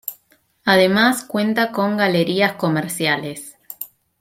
Además, 0.65 1.23
cuenta 1.25 1.71
con 1.71 1.95
galerías 1.95 2.53
comerciales. 2.53 3.55